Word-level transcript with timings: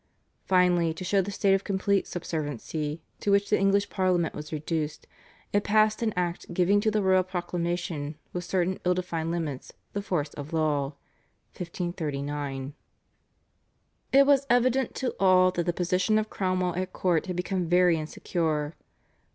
Finally, 0.45 0.95
to 0.95 1.03
show 1.03 1.21
the 1.21 1.29
state 1.29 1.53
of 1.53 1.63
complete 1.63 2.07
subserviency 2.07 3.03
to 3.19 3.29
which 3.29 3.51
the 3.51 3.59
English 3.59 3.87
Parliament 3.91 4.33
was 4.33 4.51
reduced, 4.51 5.05
it 5.53 5.63
passed 5.63 6.01
an 6.01 6.11
Act 6.15 6.51
giving 6.51 6.81
to 6.81 6.89
the 6.89 7.03
royal 7.03 7.21
proclamation 7.21 8.15
with 8.33 8.43
certain 8.43 8.79
ill 8.83 8.95
defined 8.95 9.29
limits 9.29 9.73
the 9.93 10.01
force 10.01 10.33
of 10.33 10.53
law 10.53 10.95
(1539). 11.55 12.73
It 14.11 14.25
was 14.25 14.47
evident 14.49 14.95
to 14.95 15.13
all 15.19 15.51
that 15.51 15.67
the 15.67 15.71
position 15.71 16.17
of 16.17 16.31
Cromwell 16.31 16.73
at 16.77 16.93
court 16.93 17.27
had 17.27 17.35
become 17.35 17.67
very 17.69 17.95
insecure. 17.95 18.73